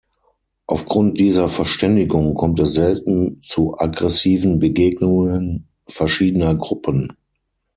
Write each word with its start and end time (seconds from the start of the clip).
Aufgrund 0.65 1.19
dieser 1.19 1.47
Verständigung 1.47 2.33
kommt 2.33 2.59
es 2.59 2.73
selten 2.73 3.39
zu 3.43 3.77
aggressiven 3.77 4.57
Begegnungen 4.57 5.67
verschiedener 5.87 6.55
Gruppen. 6.55 7.15